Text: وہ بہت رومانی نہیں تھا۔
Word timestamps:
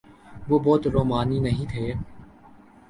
وہ 0.49 0.59
بہت 0.59 0.87
رومانی 0.87 1.39
نہیں 1.39 1.65
تھا۔ 1.69 1.85